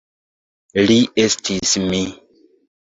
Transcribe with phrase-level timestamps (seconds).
[0.87, 0.97] Li
[1.27, 2.03] estas mi.